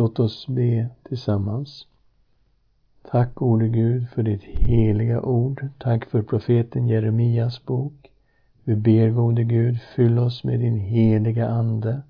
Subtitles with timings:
[0.00, 1.86] Låt oss be tillsammans.
[3.10, 5.68] Tack gode Gud för ditt heliga ord.
[5.78, 8.10] Tack för profeten Jeremias bok.
[8.64, 12.02] Vi ber gode Gud, fyll oss med din heliga Ande.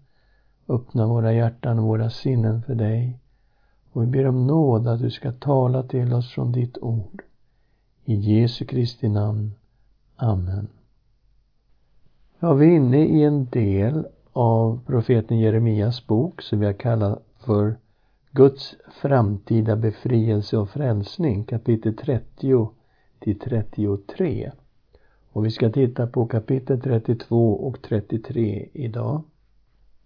[0.69, 3.19] Öppna våra hjärtan och våra sinnen för dig.
[3.93, 7.23] Och vi ber om nåd att du ska tala till oss från ditt ord.
[8.05, 9.53] I Jesu Kristi namn.
[10.17, 10.69] Amen.
[12.39, 17.27] Ja, vi är inne i en del av profeten Jeremias bok som vi har kallat
[17.45, 17.77] för
[18.31, 22.69] Guds framtida befrielse och frälsning, kapitel 30
[23.19, 24.51] till 33.
[25.33, 29.23] Och vi ska titta på kapitel 32 och 33 idag.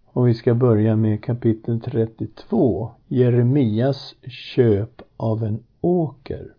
[0.06, 6.54] Och vi ska börja med kapitel 32, Jeremias köp av en åker.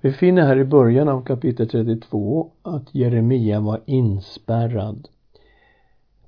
[0.00, 5.08] Vi finner här i början av kapitel 32 att Jeremia var inspärrad.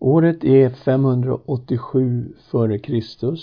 [0.06, 3.36] Året är 587 f.Kr.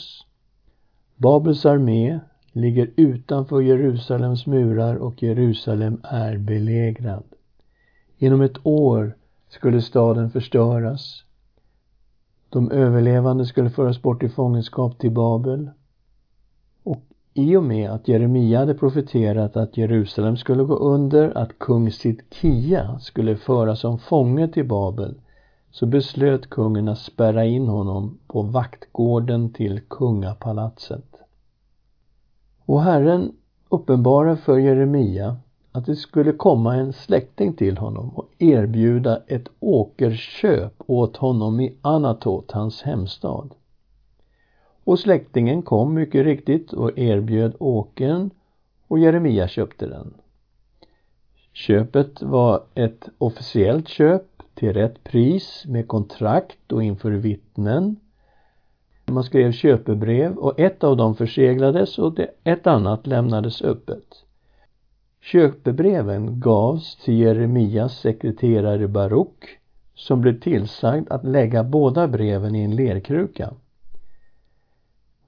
[1.16, 2.20] Babels armé
[2.52, 7.24] ligger utanför Jerusalems murar och Jerusalem är belägrad.
[8.18, 9.16] Inom ett år
[9.50, 11.24] skulle staden förstöras.
[12.50, 15.70] De överlevande skulle föras bort i fångenskap till Babel.
[16.84, 17.02] Och
[17.34, 23.00] i och med att Jeremia hade profeterat att Jerusalem skulle gå under, att kung Sidkia
[23.00, 25.16] skulle föras som fånge till Babel,
[25.74, 31.16] så beslöt kungen att spärra in honom på vaktgården till kungapalatset.
[32.66, 33.32] Och Herren
[33.70, 35.38] uppenbarar för Jeremia
[35.72, 41.78] att det skulle komma en släkting till honom och erbjuda ett åkerköp åt honom i
[41.82, 43.54] Anatot, hans hemstad.
[44.84, 48.30] Och släktingen kom mycket riktigt och erbjöd åkern
[48.88, 50.14] och Jeremia köpte den.
[51.54, 57.96] Köpet var ett officiellt köp till rätt pris med kontrakt och inför vittnen.
[59.06, 64.24] Man skrev köpebrev och ett av dem förseglades och ett annat lämnades öppet.
[65.22, 69.60] Köpebreven gavs till Jeremias sekreterare Baruk
[69.96, 73.54] som blev tillsagd att lägga båda breven i en lerkruka.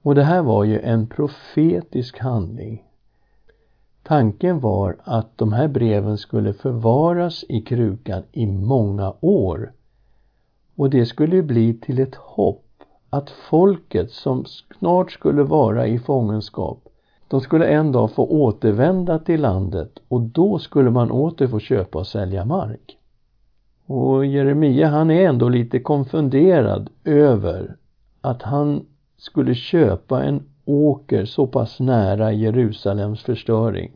[0.02, 2.85] Och det här var ju en profetisk handling.
[4.06, 9.72] Tanken var att de här breven skulle förvaras i krukan i många år.
[10.76, 12.64] Och det skulle bli till ett hopp
[13.10, 14.44] att folket som
[14.78, 16.88] snart skulle vara i fångenskap
[17.28, 21.98] de skulle en dag få återvända till landet och då skulle man åter få köpa
[21.98, 22.98] och sälja mark.
[23.86, 27.76] Och Jeremia han är ändå lite konfunderad över
[28.20, 33.92] att han skulle köpa en åker så pass nära Jerusalems förstöring.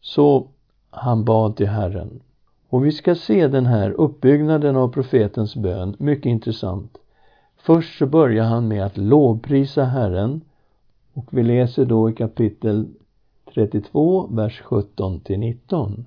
[0.00, 0.46] Så
[0.90, 2.20] han bad till Herren.
[2.68, 6.98] Och vi ska se den här uppbyggnaden av profetens bön, mycket intressant.
[7.56, 10.40] Först så börjar han med att lovprisa Herren
[11.12, 12.88] och vi läser då i kapitel
[13.54, 16.04] 32, vers 17 till 19.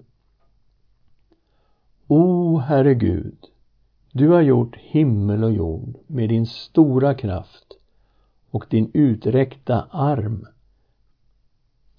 [2.08, 3.38] O Herre Gud,
[4.12, 7.67] du har gjort himmel och jord med din stora kraft
[8.58, 10.48] och din uträckta arm.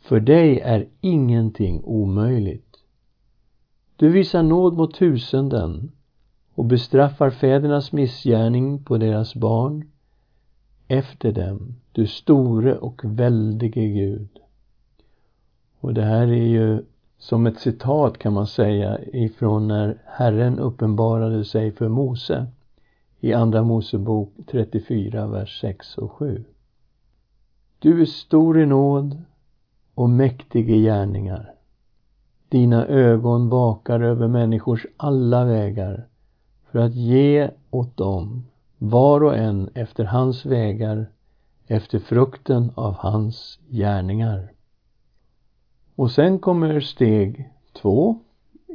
[0.00, 2.76] För dig är ingenting omöjligt.
[3.96, 5.92] Du visar nåd mot tusenden
[6.54, 9.91] och bestraffar fädernas missgärning på deras barn
[10.88, 14.38] efter dem, du store och väldige Gud.
[15.80, 16.84] Och det här är ju
[17.18, 22.47] som ett citat kan man säga ifrån när Herren uppenbarade sig för Mose
[23.20, 26.44] i Andra Mosebok 34, vers 6 och 7.
[27.78, 29.22] Du är stor i nåd
[29.94, 31.54] och mäktig i gärningar.
[32.48, 36.06] Dina ögon vakar över människors alla vägar
[36.70, 38.46] för att ge åt dem
[38.78, 41.06] var och en efter hans vägar,
[41.66, 44.52] efter frukten av hans gärningar.
[45.94, 48.18] Och sen kommer steg två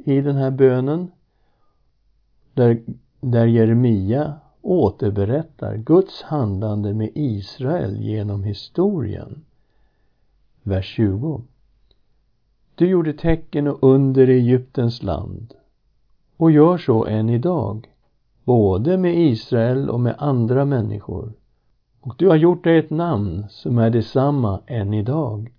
[0.06, 1.12] i den här bönen
[2.54, 2.84] där,
[3.24, 9.46] där Jeremia återberättar Guds handlande med Israel genom historien.
[10.64, 11.42] Vers 20.
[12.76, 15.54] Du gjorde tecken och under i Egyptens land
[16.38, 17.92] och gör så än idag,
[18.44, 21.34] både med Israel och med andra människor.
[22.02, 25.52] Och du har gjort dig ett namn som är detsamma än idag.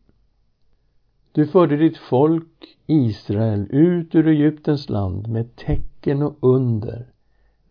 [1.32, 7.13] Du förde ditt folk Israel ut ur Egyptens land med tecken och under,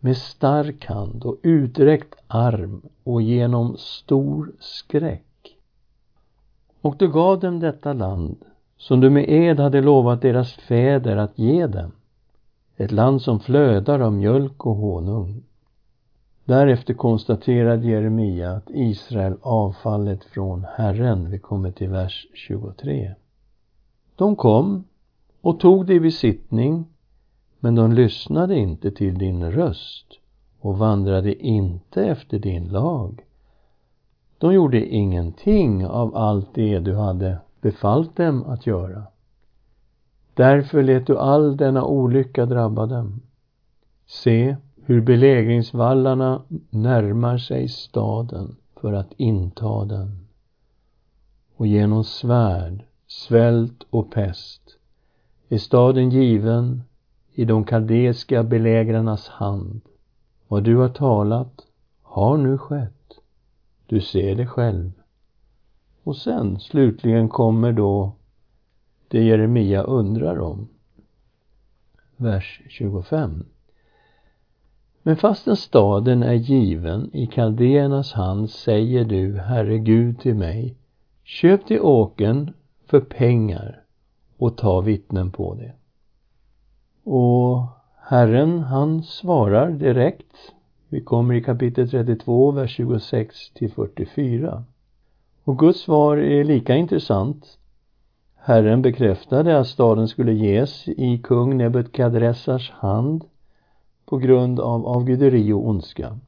[0.04, 5.58] med stark hand och uträckt arm och genom stor skräck.
[6.82, 8.46] Och du gav dem detta land
[8.78, 11.92] som du med ed hade lovat deras fäder att ge dem,
[12.78, 15.44] ett land som flödar av mjölk och honung.
[16.46, 21.30] Därefter konstaterade Jeremia att Israel avfallit från Herren.
[21.30, 23.16] Vi kommer till vers 23.
[24.16, 24.84] De kom
[25.42, 26.86] och tog det i besittning,
[27.64, 30.06] men de lyssnade inte till din röst
[30.60, 33.26] och vandrade inte efter din lag.
[34.38, 39.04] De gjorde ingenting av allt det du hade befallt dem att göra.
[40.34, 43.22] Därför lät du all denna olycka drabba dem.
[44.06, 44.56] Se
[44.86, 50.28] hur belägringsvallarna närmar sig staden för att inta den.
[51.56, 54.62] Och genom svärd, svält och pest
[55.50, 56.82] är staden given
[57.34, 59.82] i de kaldeiska belägrarnas hand.
[60.48, 61.66] Vad du har talat
[62.02, 63.14] har nu skett.
[63.86, 64.92] Du ser det själv.
[66.04, 68.12] Och sen slutligen kommer då
[69.08, 70.68] det Jeremia undrar om.
[72.18, 73.46] Vers 25.
[75.04, 80.76] Men fastän staden är given i kaldéernas hand säger du, Herre Gud, till mig,
[81.24, 82.54] köp till åken
[82.86, 83.84] för pengar
[84.38, 85.74] och ta vittnen på det.
[87.04, 87.66] Och
[87.98, 90.54] Herren, han svarar direkt.
[90.90, 94.64] Vi kommer i kapitel 32, vers 26 till 44.
[95.44, 97.58] Och Guds svar är lika intressant.
[98.36, 103.24] Herren bekräftade att staden skulle ges i kung Nebukadressars hand
[104.06, 106.20] på grund av avguderi och ondska.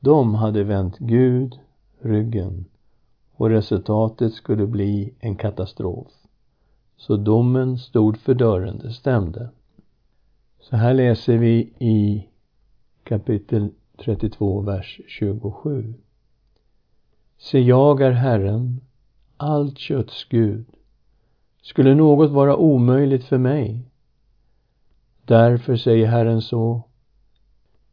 [0.00, 1.58] De hade vänt Gud
[2.00, 2.64] ryggen
[3.36, 6.23] och resultatet skulle bli en katastrof.
[7.06, 9.50] Så domen stod för dörren, det stämde.
[10.60, 12.28] Så här läser vi i
[13.02, 13.70] kapitel
[14.04, 15.94] 32, vers 27.
[17.38, 18.80] Se, jag är Herren,
[19.36, 20.64] allt kötts Gud.
[21.62, 23.82] Skulle något vara omöjligt för mig?
[25.24, 26.82] Därför säger Herren så.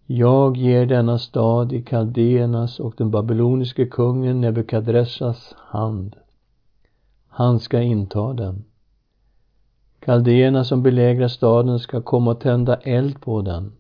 [0.06, 6.16] Jag ger denna stad i kaldéernas och den babyloniske kungen Nebukadressas hand.
[7.28, 8.64] Han ska inta den.
[10.06, 13.72] Kaldéerna som belägrar staden ska komma och tända eld på den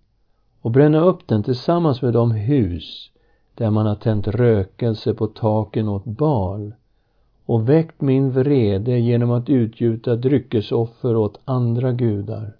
[0.61, 3.11] och bränna upp den tillsammans med de hus
[3.55, 6.73] där man har tänt rökelse på taken åt bal
[7.45, 12.55] och väckt min vrede genom att utgjuta dryckesoffer åt andra gudar.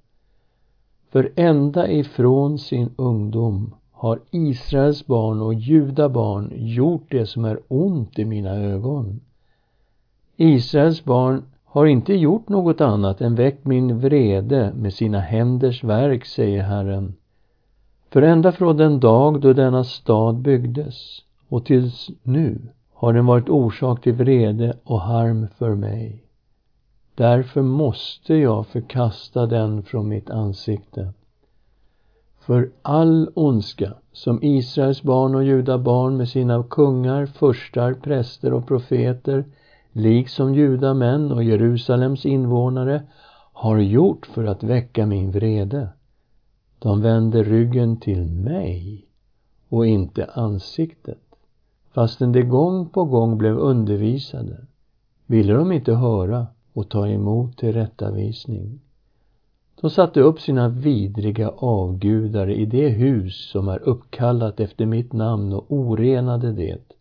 [1.12, 8.20] För ända ifrån sin ungdom har Israels barn och judabarn gjort det som är ont
[8.20, 9.20] i mina ögon.
[10.36, 16.26] Israels barn har inte gjort något annat än väckt min vrede med sina händers verk,
[16.26, 17.14] säger Herren.
[18.10, 21.20] För ända från den dag då denna stad byggdes
[21.50, 22.62] och tills nu
[22.94, 26.24] har den varit orsak till vrede och harm för mig.
[27.16, 31.14] Därför måste jag förkasta den från mitt ansikte.
[32.40, 39.46] För all ondska som Israels barn och judabarn med sina kungar, furstar, präster och profeter
[39.92, 43.04] liksom judamän och Jerusalems invånare
[43.54, 45.90] har gjort för att väcka min vrede.
[46.80, 49.06] De vände ryggen till mig
[49.70, 51.22] och inte ansiktet.
[51.94, 54.58] Fastän de gång på gång blev undervisade
[55.26, 58.80] ville de inte höra och ta emot tillrättavisning.
[59.82, 65.54] De satte upp sina vidriga avgudar i det hus som är uppkallat efter mitt namn
[65.54, 67.01] och orenade det.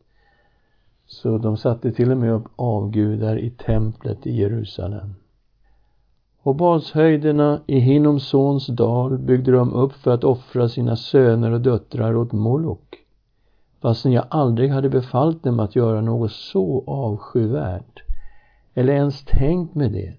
[1.13, 5.15] Så de satte till och med upp avgudar i templet i Jerusalem.
[6.43, 11.61] Och badshöjderna i Hinnoms sons dal byggde de upp för att offra sina söner och
[11.61, 13.01] döttrar åt Molok
[13.81, 18.03] fastän jag aldrig hade befallt dem att göra något så avskyvärt
[18.75, 20.15] eller ens tänkt med det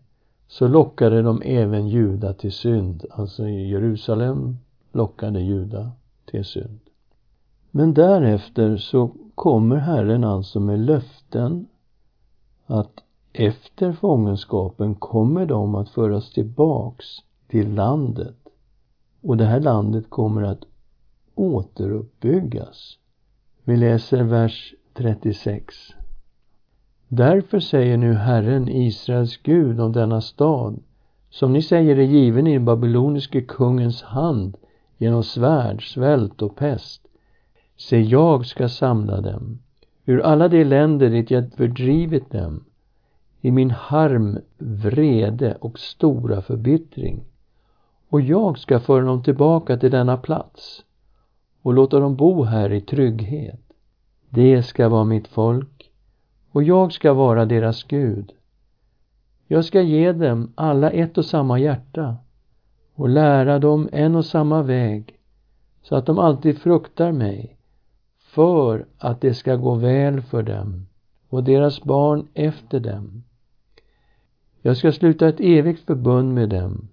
[0.48, 3.06] så lockade de även Juda till synd.
[3.12, 4.58] Alltså i Jerusalem
[4.92, 5.92] lockade Juda
[6.26, 6.80] till synd.
[7.72, 11.68] Men därefter så kommer Herren alltså med löften
[12.66, 17.06] att efter fångenskapen kommer de att föras tillbaks
[17.48, 18.36] till landet
[19.22, 20.64] och det här landet kommer att
[21.36, 22.98] återuppbyggas.
[23.64, 25.76] Vi läser vers 36.
[27.08, 30.80] Därför säger nu Herren, Israels Gud, om denna stad,
[31.30, 34.58] som ni säger är given i den babyloniske kungens hand
[34.98, 37.08] genom svärd, svält och pest.
[37.82, 39.60] Se, jag ska samla dem
[40.06, 42.64] ur alla de länder dit jag fördrivit dem
[43.42, 47.24] i min harm, vrede och stora förbittring.
[48.10, 50.86] Och jag ska föra dem tillbaka till denna plats
[51.62, 53.62] och låta dem bo här i trygghet.
[54.30, 55.92] Det ska vara mitt folk
[56.52, 58.32] och jag ska vara deras Gud.
[59.48, 62.18] Jag ska ge dem alla ett och samma hjärta
[62.96, 65.20] och lära dem en och samma väg
[65.82, 67.58] så att de alltid fruktar mig,
[68.34, 70.86] för att det ska gå väl för dem
[71.30, 73.24] och deras barn efter dem.
[74.62, 76.88] Jag ska sluta ett evigt förbund med dem,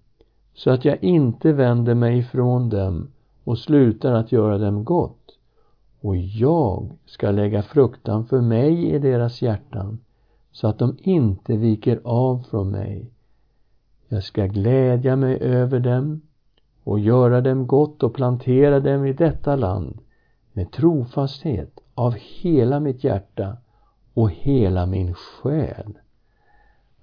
[0.54, 3.08] så att jag inte vänder mig ifrån dem
[3.44, 5.38] och slutar att göra dem gott.
[6.00, 9.98] Och jag ska lägga fruktan för mig i deras hjärtan,
[10.52, 13.10] så att de inte viker av från mig.
[14.08, 16.20] Jag ska glädja mig över dem
[16.84, 19.98] och göra dem gott och plantera dem i detta land
[20.58, 23.56] med trofasthet av hela mitt hjärta
[24.14, 25.98] och hela min själ.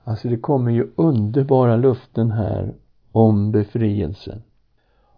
[0.04, 2.74] Alltså det kommer ju underbara luften här
[3.12, 4.42] om befrielse.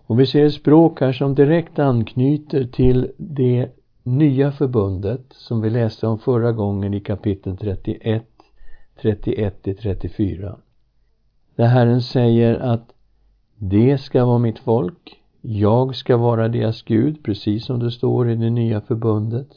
[0.05, 3.69] Och vi ser ett språk här som direkt anknyter till det
[4.03, 8.23] nya förbundet som vi läste om förra gången i kapitel 31,
[9.01, 10.55] 31-34.
[11.55, 12.93] Där Herren säger att
[13.55, 18.35] det ska vara mitt folk, jag ska vara deras Gud, precis som det står i
[18.35, 19.47] det nya förbundet.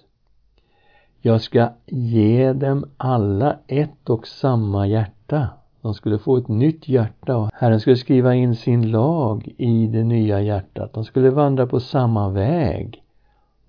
[1.21, 5.49] Jag ska ge dem alla ett och samma hjärta.
[5.81, 10.05] De skulle få ett nytt hjärta och Herren skulle skriva in sin lag i det
[10.05, 10.93] nya hjärtat.
[10.93, 13.03] De skulle vandra på samma väg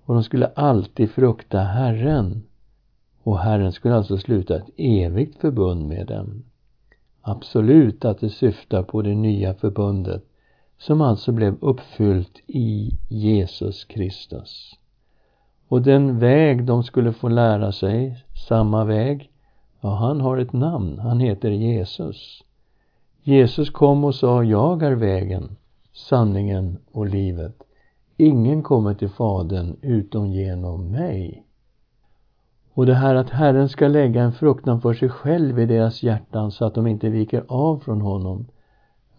[0.04, 2.42] och de skulle alltid frukta Herren.
[3.22, 6.42] Och Herren skulle alltså sluta ett evigt förbund med dem.
[7.22, 10.24] Absolut att det syftar på det nya förbundet
[10.86, 14.78] som alltså blev uppfyllt i Jesus Kristus.
[15.68, 19.30] Och den väg de skulle få lära sig, samma väg,
[19.80, 22.42] ja, han har ett namn, han heter Jesus.
[23.22, 25.56] Jesus kom och sa, jag är vägen,
[25.92, 27.62] sanningen och livet.
[28.16, 31.44] Ingen kommer till Fadern utom genom mig.
[32.74, 36.50] Och det här att Herren ska lägga en fruktan för sig själv i deras hjärtan
[36.50, 38.46] så att de inte viker av från honom.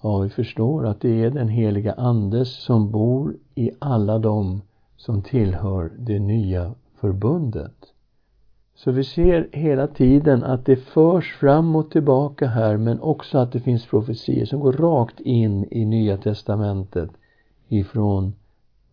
[0.06, 4.62] Ja, vi förstår att det är den heliga Andes som bor i alla dem
[4.98, 7.94] som tillhör det nya förbundet.
[8.76, 13.52] Så vi ser hela tiden att det förs fram och tillbaka här men också att
[13.52, 17.10] det finns profetier som går rakt in i Nya Testamentet
[17.68, 18.34] ifrån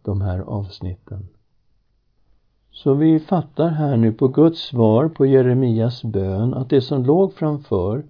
[0.02, 1.28] de här avsnitten.
[2.70, 7.34] Så vi fattar här nu på Guds svar på Jeremias bön att det som låg
[7.34, 8.02] framför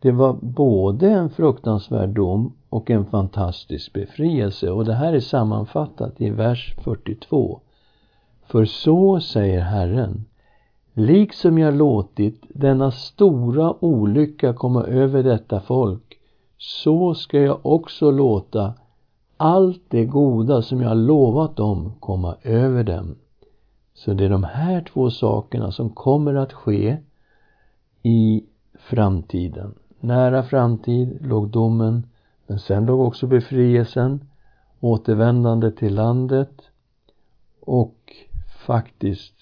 [0.00, 6.20] det var både en fruktansvärd dom och en fantastisk befrielse och det här är sammanfattat
[6.20, 7.60] i vers 42.
[8.46, 10.24] För så säger Herren,
[10.92, 16.18] liksom jag låtit denna stora olycka komma över detta folk,
[16.58, 18.74] så ska jag också låta
[19.36, 23.16] allt det goda som jag lovat dem komma över dem.
[23.94, 26.96] Så det är de här två sakerna som kommer att ske
[28.02, 29.74] i framtiden.
[30.00, 32.06] Nära framtid låg domen,
[32.46, 34.20] men sen låg också befrielsen,
[34.80, 36.62] återvändande till landet
[37.60, 38.12] och
[38.66, 39.34] faktiskt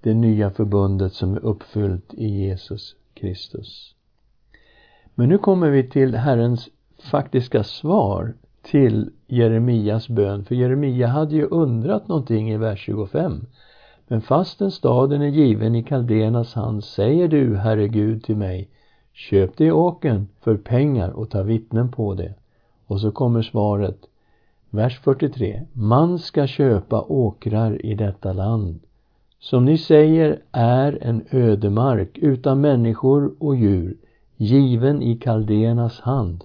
[0.00, 3.94] det nya förbundet som är uppfyllt i Jesus Kristus.
[5.14, 6.68] Men nu kommer vi till Herrens
[7.10, 13.46] faktiska svar till Jeremias bön, för Jeremia hade ju undrat någonting i vers 25.
[14.08, 18.68] Men fastän staden är given i kaldéernas hand säger du, Herre Gud, till mig,
[19.12, 22.34] köp dig åken för pengar och ta vittnen på det.
[22.86, 23.98] Och så kommer svaret,
[24.70, 25.62] vers 43.
[25.72, 28.80] Man ska köpa åkrar i detta land,
[29.38, 33.96] som ni säger är en ödemark utan människor och djur,
[34.36, 36.44] given i kaldéernas hand.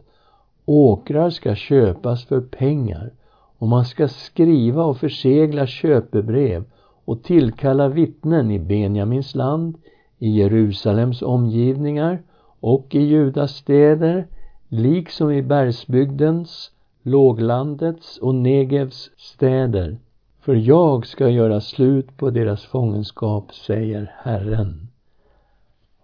[0.66, 3.12] Åkrar ska köpas för pengar
[3.58, 6.64] och man ska skriva och försegla köpebrev
[7.06, 9.78] och tillkalla vittnen i Benjamins land,
[10.20, 12.20] i Jerusalems omgivningar
[12.68, 14.28] och i Judas städer,
[14.68, 16.72] liksom i bergsbygdens,
[17.02, 19.98] låglandets och Negevs städer.
[20.40, 24.88] För jag ska göra slut på deras fångenskap, säger Herren.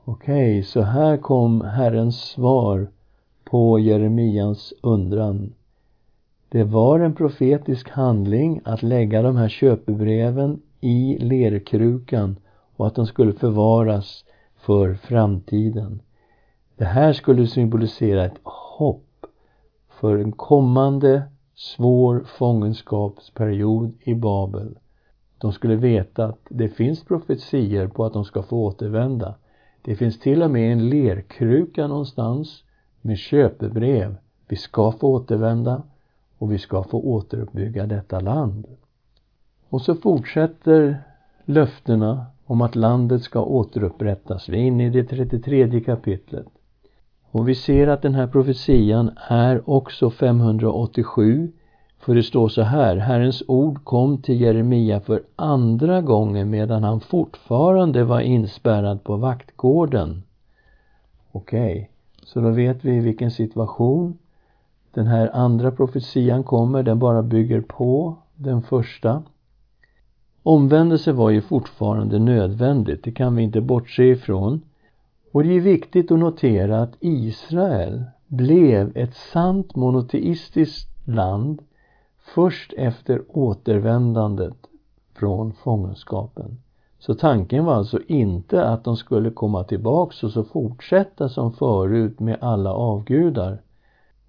[0.06, 2.88] Okej, okay, så här kom Herrens svar
[3.44, 5.54] på Jeremias undran.
[6.50, 12.36] Det var en profetisk handling att lägga de här köpebreven i lerkrukan
[12.76, 14.26] och att de skulle förvaras
[14.58, 16.02] för framtiden.
[16.76, 19.26] Det här skulle symbolisera ett hopp
[19.90, 21.24] för en kommande
[21.56, 24.78] svår fångenskapsperiod i Babel.
[25.38, 29.36] De skulle veta att det finns profetier på att de ska få återvända.
[29.82, 32.64] Det finns till och med en lerkruka någonstans
[33.02, 34.16] med köpebrev.
[34.48, 35.84] Vi ska få återvända
[36.38, 38.66] och vi ska få återuppbygga detta land.
[39.70, 41.04] Och så fortsätter
[41.46, 44.50] löftena om att landet ska återupprättas.
[44.50, 46.48] Vi är inne i det 33 kapitlet.
[47.34, 51.52] Och vi ser att den här profetian är också 587
[52.00, 57.00] För det står så här, Herrens ord kom till Jeremia för andra gången medan han
[57.00, 60.24] fortfarande var inspärrad på vaktgården.
[61.32, 61.88] Okej, okay.
[62.24, 64.18] så då vet vi vilken situation
[64.92, 69.24] den här andra profetian kommer, den bara bygger på den första.
[70.44, 74.62] Omvändelse var ju fortfarande nödvändigt, det kan vi inte bortse ifrån.
[75.34, 81.62] Och det är viktigt att notera att Israel blev ett sant monoteistiskt land
[82.36, 84.58] först efter återvändandet
[85.16, 86.62] från fångenskapen.
[87.00, 92.20] Så tanken var alltså inte att de skulle komma tillbaks och så fortsätta som förut
[92.20, 93.62] med alla avgudar.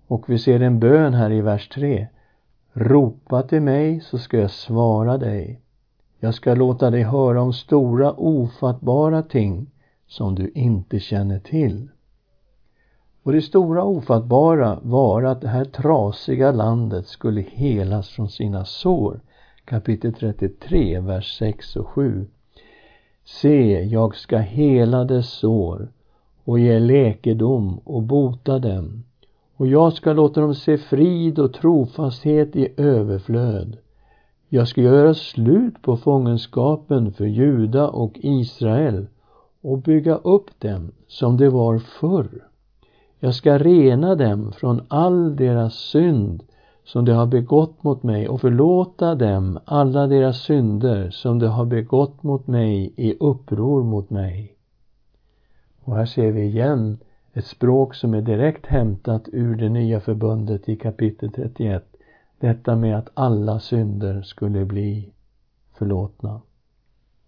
[0.07, 2.07] Och vi ser en bön här i vers 3.
[2.73, 5.61] Ropa till mig så ska jag svara dig.
[6.19, 9.71] Jag ska låta dig höra om stora ofattbara ting
[10.07, 11.89] som du inte känner till.
[13.23, 19.21] Och det stora ofattbara var att det här trasiga landet skulle helas från sina sår.
[19.65, 22.27] Kapitel 33, vers 6 och 7.
[23.25, 25.93] Se, jag ska hela dess sår
[26.45, 29.05] och ge läkedom och bota dem
[29.57, 33.77] och jag ska låta dem se frid och trofasthet i överflöd.
[34.49, 39.07] Jag ska göra slut på fångenskapen för Juda och Israel
[39.65, 42.29] och bygga upp dem som det var förr.
[43.19, 46.43] Jag ska rena dem från all deras synd
[46.85, 51.65] som de har begått mot mig och förlåta dem alla deras synder som de har
[51.65, 54.57] begått mot mig i uppror mot mig.
[55.85, 56.99] Och här ser vi igen
[57.33, 61.85] ett språk som är direkt hämtat ur det nya förbundet i kapitel 31.
[62.39, 65.13] Detta med att alla synder skulle bli
[65.79, 66.41] förlåtna.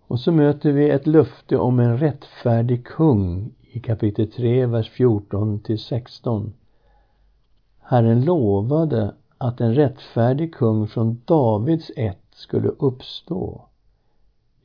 [0.09, 5.59] Och så möter vi ett löfte om en rättfärdig kung i kapitel 3, vers 14
[5.61, 6.53] till 16.
[7.81, 13.61] Herren lovade att en rättfärdig kung från Davids ett skulle uppstå.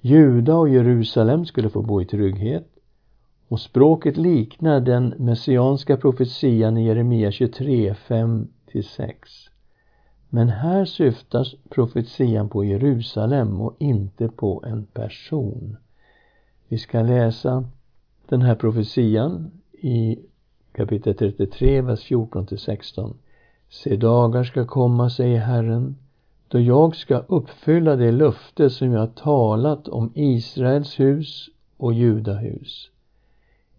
[0.01, 2.67] Juda och Jerusalem skulle få bo i trygghet
[3.47, 9.50] och språket liknar den messianska profetian i Jeremia 23, 5-6.
[10.33, 15.77] Men här syftas profetian på Jerusalem och inte på en person.
[16.67, 17.63] Vi ska läsa
[18.29, 20.19] den här profetian i
[20.71, 23.17] kapitel 33, vers 14 16.
[23.69, 25.95] Se dagar ska komma, säger Herren,
[26.47, 32.89] då jag ska uppfylla det löfte som jag talat om Israels hus och Judahus.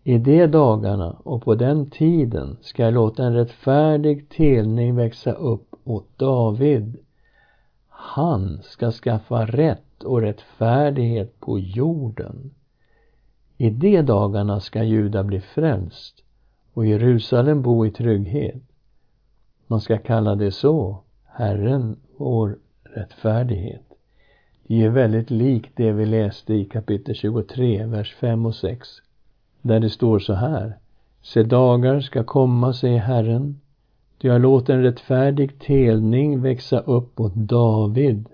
[0.04, 5.71] I de dagarna och på den tiden ska jag låta en rättfärdig telning växa upp
[5.84, 6.96] åt David.
[7.88, 12.50] Han ska skaffa rätt och rättfärdighet på jorden.
[13.56, 16.24] I de dagarna ska Juda bli frälst
[16.72, 18.62] och Jerusalem bo i trygghet.
[19.66, 23.82] Man ska kalla det så, Herren vår rättfärdighet.
[24.66, 28.88] Det är väldigt likt det vi läste i kapitel 23, vers 5 och 6
[29.62, 30.78] där det står så här.
[31.22, 33.60] Se dagar ska komma, säger Herren,
[34.22, 38.28] då jag låter en rättfärdig telning växa upp åt David.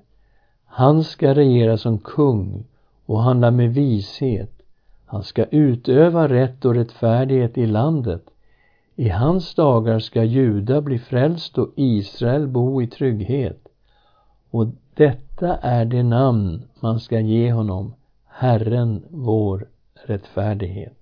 [0.64, 2.64] Han ska regera som kung
[3.07, 4.62] och handla med vishet.
[5.07, 8.24] Han ska utöva rätt och rättfärdighet i landet.
[8.96, 13.68] I hans dagar ska Juda bli frälst och Israel bo i trygghet.
[14.51, 17.94] Och detta är det namn man ska ge honom,
[18.27, 19.66] Herren vår
[20.07, 20.97] rättfärdighet.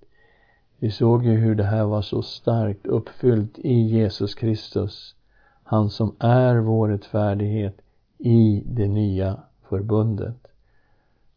[0.79, 5.15] Vi såg ju hur det här var så starkt uppfyllt i Jesus Kristus,
[5.63, 7.81] han som är vår rättfärdighet
[8.17, 9.37] i det nya
[9.69, 10.47] förbundet.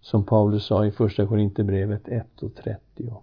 [0.01, 3.15] Som Paulus sa i Första Korinthierbrevet 1 och 30.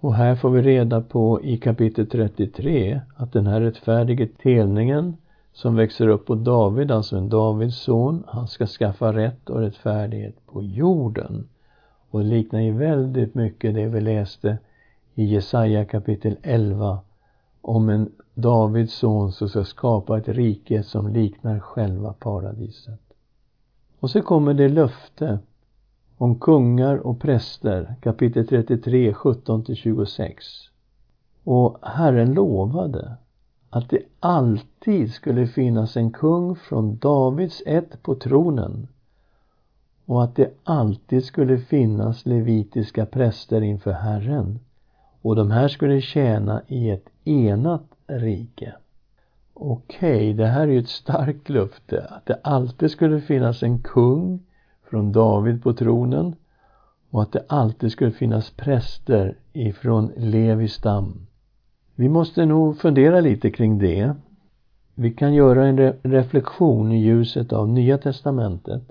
[0.00, 5.16] Och här får vi reda på i kapitel 33 att den här rättfärdige telningen
[5.52, 10.46] som växer upp på David, alltså en Davids son, han ska skaffa rätt och rättfärdighet
[10.46, 11.48] på jorden.
[12.10, 14.58] Och det liknar ju väldigt mycket det vi läste
[15.14, 16.98] i Jesaja kapitel 11
[17.60, 23.00] om en Davids son som ska skapa ett rike som liknar själva paradiset.
[24.00, 25.38] Och så kommer det löfte
[26.16, 30.32] om kungar och präster, kapitel 33, 17-26.
[31.44, 33.16] Och Herren lovade
[33.70, 38.88] att det alltid skulle finnas en kung från Davids ett på tronen
[40.06, 44.58] och att det alltid skulle finnas levitiska präster inför Herren
[45.22, 48.74] och de här skulle tjäna i ett enat rike.
[49.54, 53.78] Okej, okay, det här är ju ett starkt löfte att det alltid skulle finnas en
[53.78, 54.40] kung
[54.90, 56.34] från David på tronen
[57.10, 61.26] och att det alltid skulle finnas präster ifrån Levi stam.
[61.94, 64.14] Vi måste nog fundera lite kring det.
[64.94, 68.82] vi kan göra en re reflektion i ljuset av Nya Testamentet.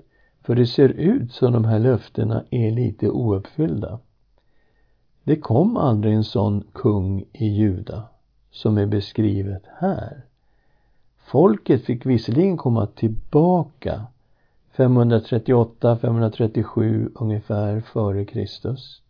[0.42, 3.98] För det ser ut som de här löftena är lite ouppfyllda.
[5.24, 8.02] Det kom aldrig en sån kung i Juda
[8.50, 10.22] som är beskrivet här.
[11.18, 14.06] Folket fick visserligen komma tillbaka
[14.72, 19.02] 538, 537 ungefär före Kristus.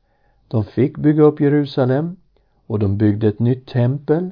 [0.49, 2.17] De fick bygga upp Jerusalem
[2.67, 4.31] och de byggde ett nytt tempel.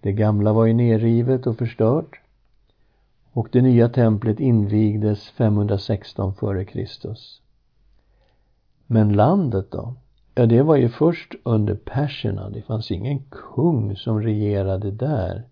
[0.00, 2.20] Det gamla var ju nerrivet och förstört.
[3.32, 7.42] Och det nya templet invigdes 516 före Kristus.
[8.86, 9.94] Men landet då?
[10.38, 12.50] Ja, det var ju först under perserna.
[12.50, 15.42] Det fanns ingen kung som regerade där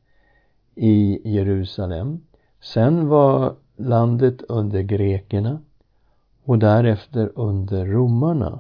[0.75, 2.21] i Jerusalem.
[2.61, 5.59] Sen var landet under grekerna
[6.45, 8.59] och därefter under romarna.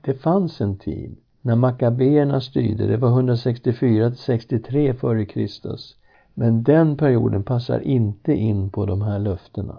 [0.00, 5.96] Det fanns en tid när makabéerna styrde, det var 164 till 63 före Kristus.
[6.34, 9.78] Men den perioden passar inte in på de här löftena.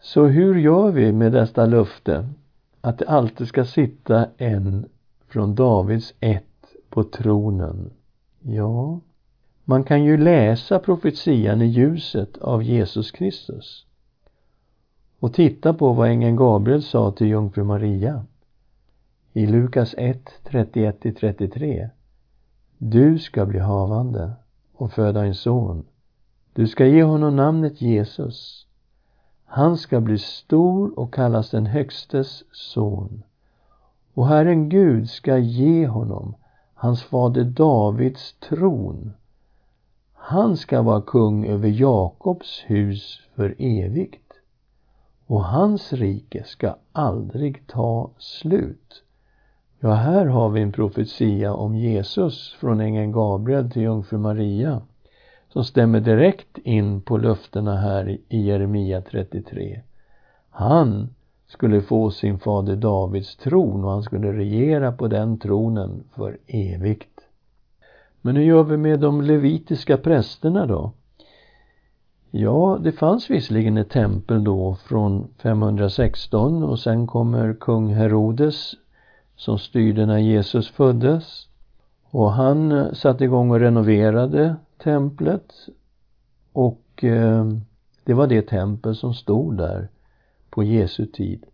[0.00, 2.28] Så hur gör vi med detta löfte?
[2.84, 4.88] Att det alltid ska sitta en
[5.28, 6.44] från Davids ett
[6.88, 7.90] på tronen.
[8.40, 9.00] Ja,
[9.64, 13.86] man kan ju läsa profetian i ljuset av Jesus Kristus
[15.18, 18.24] och titta på vad ängeln Gabriel sa till jungfru Maria
[19.32, 21.88] i Lukas 1, 31-33.
[22.78, 24.32] Du ska bli havande
[24.72, 25.84] och föda en son.
[26.52, 28.66] Du ska ge honom namnet Jesus.
[29.54, 33.22] Han ska bli stor och kallas den Högstes son.
[34.14, 36.34] Och Herren Gud ska ge honom
[36.74, 39.12] hans fader Davids tron.
[40.14, 44.32] Han ska vara kung över Jakobs hus för evigt
[45.26, 49.02] och hans rike ska aldrig ta slut.
[49.80, 54.82] Ja, här har vi en profetia om Jesus från ängeln Gabriel till jungfru Maria
[55.52, 59.80] som stämmer direkt in på löftena här i Jeremia 33.
[60.50, 61.14] Han
[61.46, 67.20] skulle få sin fader Davids tron och han skulle regera på den tronen för evigt.
[68.20, 70.92] Men hur gör vi med de levitiska prästerna då?
[72.30, 78.74] Ja, det fanns visserligen ett tempel då från 516 och sen kommer kung Herodes
[79.36, 81.48] som styrde när Jesus föddes.
[82.12, 85.52] Och han eh, satte igång och renoverade templet
[86.52, 87.46] och eh,
[88.04, 89.88] det var det tempel som stod där
[90.50, 91.44] på Jesu tid.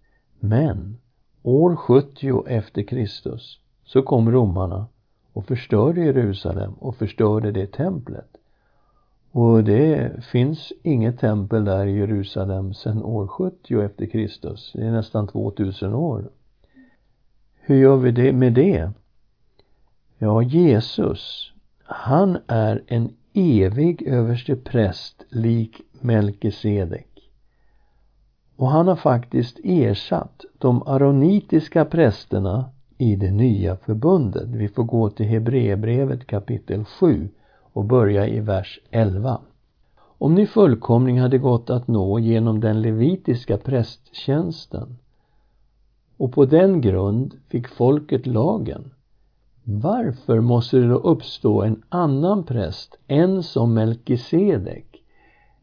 [0.40, 0.98] Men
[1.42, 4.86] år 70 efter Kristus så kom romarna
[5.32, 8.28] och förstörde Jerusalem och förstörde det templet.
[9.32, 14.72] Och det finns inget tempel där i Jerusalem sedan år 70 efter Kristus.
[14.74, 16.30] Det är nästan 2000 år.
[17.54, 18.92] Hur gör vi det med det?
[20.20, 21.52] Ja, Jesus,
[21.84, 27.30] han är en evig överste präst lik Melkisedek.
[28.56, 34.48] Och han har faktiskt ersatt de aronitiska prästerna i det nya förbundet.
[34.48, 37.28] Vi får gå till Hebreerbrevet kapitel 7
[37.72, 39.40] och börja i vers 11.
[39.98, 44.98] Om ni fullkomning hade gått att nå genom den levitiska prästtjänsten
[46.16, 48.90] och på den grund fick folket lagen.
[49.70, 55.02] Varför måste det då uppstå en annan präst, en som Melkisedek,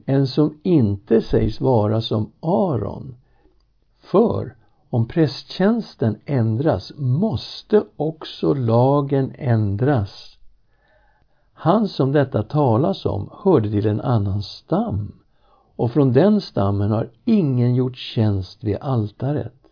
[0.05, 3.15] en som inte sägs vara som Aron?
[3.99, 4.55] För
[4.89, 10.37] om prästtjänsten ändras måste också lagen ändras.
[11.53, 15.21] Han som detta talas om hörde till en annan stam
[15.75, 19.67] och från den stammen har ingen gjort tjänst vid altaret.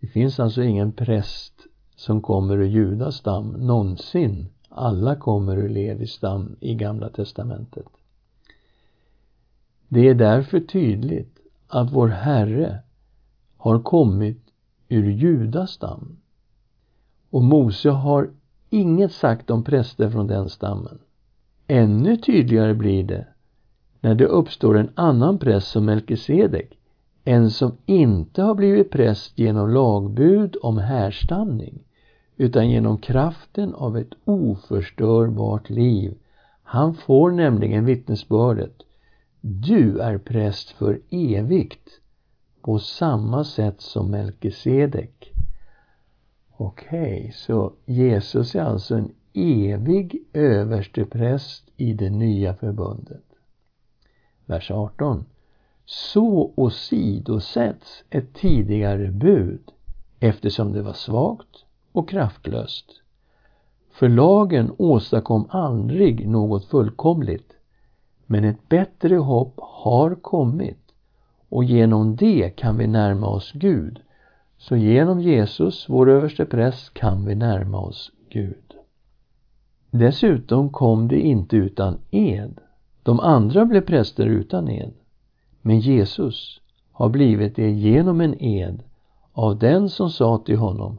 [0.00, 1.52] Det finns alltså ingen präst
[1.96, 4.46] som kommer ur Judas stam någonsin.
[4.68, 7.86] Alla kommer ur Levis stam i Gamla testamentet.
[9.88, 12.78] Det är därför tydligt att vår Herre
[13.56, 14.42] har kommit
[14.88, 16.16] ur Judas stam.
[17.30, 18.30] Och Mose har
[18.70, 20.98] inget sagt om präster från den stammen.
[21.66, 23.26] Ännu tydligare blir det
[24.00, 26.75] när det uppstår en annan präst som Melkisedek
[27.28, 31.84] en som inte har blivit präst genom lagbud om härstamning
[32.36, 36.18] utan genom kraften av ett oförstörbart liv.
[36.62, 38.82] Han får nämligen vittnesbördet
[39.40, 42.00] Du är präst för evigt
[42.62, 45.32] på samma sätt som Melkisedek.
[46.56, 53.24] Okej, okay, så Jesus är alltså en evig överstepräst i det nya förbundet.
[54.46, 55.24] Vers 18
[55.86, 59.62] så åsidosätts ett tidigare bud
[60.20, 63.02] eftersom det var svagt och kraftlöst.
[63.92, 67.52] För lagen åstadkom aldrig något fullkomligt
[68.26, 70.94] Men ett bättre hopp har kommit
[71.48, 74.00] och genom det kan vi närma oss Gud.
[74.58, 78.74] Så genom Jesus, vår överste präst, kan vi närma oss Gud.
[79.90, 82.60] Dessutom kom det inte utan ed.
[83.02, 84.92] De andra blev präster utan ed.
[85.66, 86.60] Men Jesus
[86.92, 88.82] har blivit det genom en ed
[89.32, 90.98] av den som sa till honom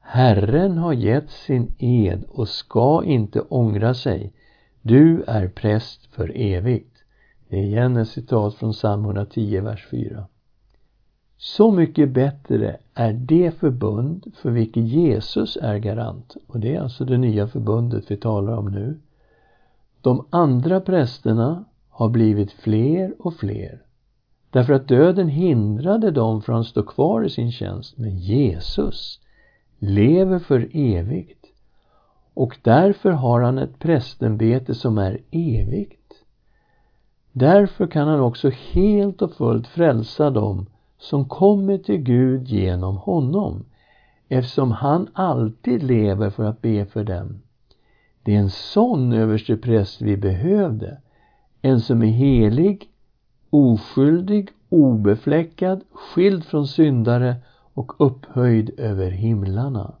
[0.00, 4.32] Herren har gett sin ed och ska inte ångra sig.
[4.82, 6.96] Du är präst för evigt.
[7.48, 10.26] Det är igen ett citat från psalm 110, vers 4.
[11.36, 16.36] Så mycket bättre är det förbund för vilket Jesus är garant.
[16.46, 19.00] Och det är alltså det nya förbundet vi talar om nu.
[20.00, 23.85] De andra prästerna har blivit fler och fler.
[24.50, 27.98] Därför att döden hindrade dem från att stå kvar i sin tjänst.
[27.98, 29.20] Men Jesus
[29.78, 31.46] lever för evigt.
[32.34, 36.12] Och därför har han ett prästämbete som är evigt.
[37.32, 40.66] Därför kan han också helt och fullt frälsa dem
[40.98, 43.64] som kommer till Gud genom honom
[44.28, 47.42] eftersom han alltid lever för att be för dem.
[48.22, 50.98] Det är en sån överstepräst vi behövde.
[51.62, 52.88] En som är helig,
[53.50, 57.36] oskyldig, obefläckad, skild från syndare
[57.74, 59.94] och upphöjd över himlarna.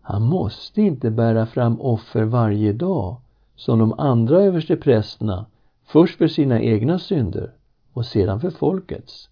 [0.00, 3.16] Han måste inte bära fram offer varje dag
[3.56, 5.46] som de andra översteprästerna,
[5.84, 7.52] först för sina egna synder
[7.92, 9.28] och sedan för folkets.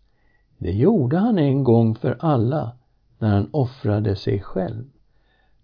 [0.58, 2.72] Det gjorde han en gång för alla
[3.18, 4.84] när han offrade sig själv.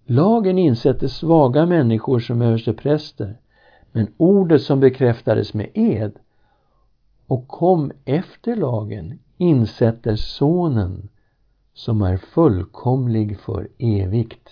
[0.04, 3.36] Lagen insätter svaga människor som överstepräster,
[3.92, 6.12] men ordet som bekräftades med ed
[7.32, 11.08] och kom efter lagen insätter Sonen
[11.74, 14.48] som är fullkomlig för evigt.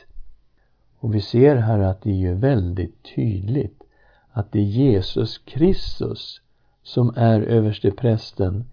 [0.98, 3.82] Och vi ser här att det är ju väldigt tydligt
[4.32, 6.40] att det är Jesus Kristus
[6.82, 8.64] som är översteprästen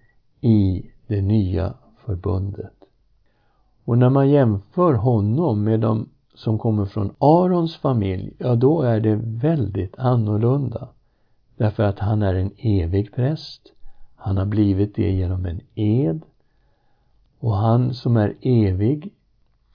[0.42, 1.74] i det nya
[2.06, 2.76] förbundet.
[3.86, 9.00] Och när man jämför honom med de som kommer från Arons familj, ja då är
[9.00, 10.88] det väldigt annorlunda.
[11.58, 13.74] Därför att han är en evig präst.
[14.20, 16.22] Han har blivit det genom en ed.
[17.40, 19.14] Och han som är evig,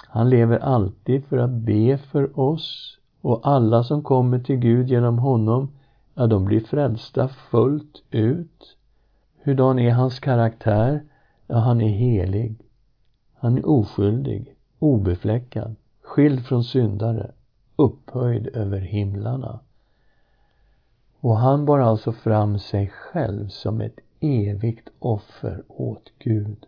[0.09, 2.99] han lever alltid för att be för oss.
[3.21, 5.71] Och alla som kommer till Gud genom honom,
[6.15, 8.77] ja de blir frälsta fullt ut.
[9.43, 11.03] Hurdan är hans karaktär?
[11.47, 12.57] Ja, han är helig.
[13.35, 17.31] Han är oskyldig, obefläckad, skild från syndare,
[17.77, 19.61] upphöjd över himlarna.
[21.21, 26.67] Och han bar alltså fram sig själv som ett evigt offer åt Gud.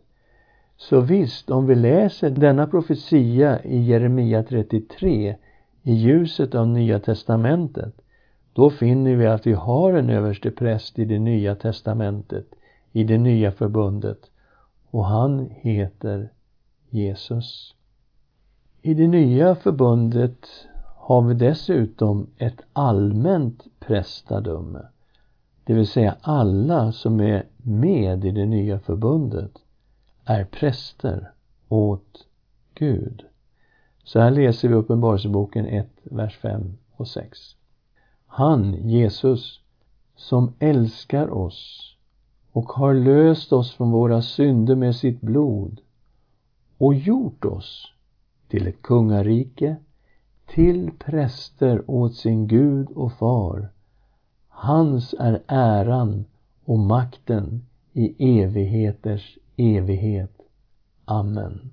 [0.76, 5.36] Så visst, om vi läser denna profetia i Jeremia 33
[5.82, 7.94] i ljuset av Nya testamentet,
[8.52, 12.46] då finner vi att vi har en överste präst i det Nya testamentet,
[12.92, 14.30] i det nya förbundet,
[14.90, 16.32] och han heter
[16.90, 17.74] Jesus.
[18.82, 20.46] I det nya förbundet
[20.96, 24.80] har vi dessutom ett allmänt prästadöme.
[25.64, 29.52] Det vill säga alla som är med i det nya förbundet
[30.24, 31.30] är präster
[31.68, 32.26] åt
[32.74, 33.24] Gud.
[34.04, 37.38] Så här läser vi Uppenbarelseboken 1, vers 5 och 6.
[38.26, 39.60] Han, Jesus,
[40.16, 41.90] som älskar oss
[42.52, 45.80] och har löst oss från våra synder med sitt blod
[46.78, 47.92] och gjort oss
[48.48, 49.76] till ett kungarike,
[50.46, 53.73] till präster åt sin Gud och far.
[54.56, 56.24] Hans är äran
[56.64, 60.32] och makten i evigheters evighet.
[61.04, 61.70] Amen.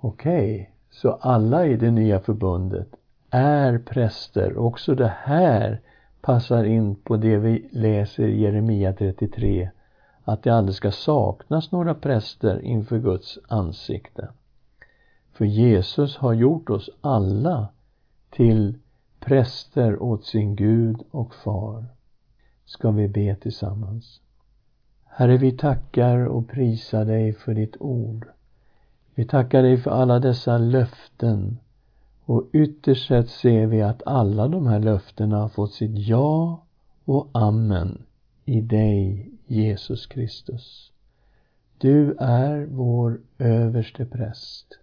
[0.00, 2.88] Okej, okay, så alla i det nya förbundet
[3.30, 4.56] är präster.
[4.56, 5.80] Också det här
[6.20, 9.70] passar in på det vi läser i Jeremia 33
[10.24, 14.28] att det aldrig ska saknas några präster inför Guds ansikte.
[15.32, 17.68] För Jesus har gjort oss alla
[18.30, 18.78] till
[19.20, 21.84] präster åt sin Gud och far.
[22.64, 24.20] Ska vi be tillsammans.
[25.04, 28.26] Herre, vi tackar och prisar dig för ditt ord.
[29.14, 31.58] Vi tackar dig för alla dessa löften
[32.24, 36.64] och ytterst sett ser vi att alla de här löftena har fått sitt ja
[37.04, 38.02] och amen
[38.44, 40.92] i dig, Jesus Kristus.
[41.78, 44.78] Du är vår överste präst.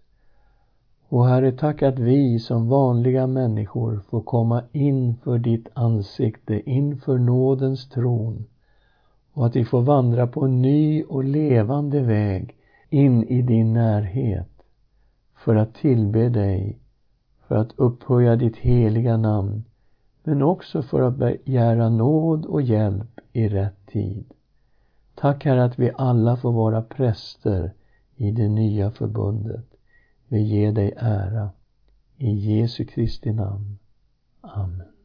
[1.08, 7.88] Och Herre, tack att vi som vanliga människor får komma inför ditt ansikte, inför nådens
[7.88, 8.44] tron
[9.32, 12.56] och att vi får vandra på en ny och levande väg
[12.90, 14.48] in i din närhet
[15.34, 16.78] för att tillbe dig,
[17.48, 19.64] för att upphöja ditt heliga namn,
[20.24, 24.24] men också för att begära nåd och hjälp i rätt tid.
[25.14, 27.72] Tack Herre att vi alla får vara präster
[28.16, 29.65] i det nya förbundet.
[30.28, 31.50] Vi ger dig ära.
[32.18, 33.78] I Jesu Kristi namn.
[34.40, 34.95] Amen.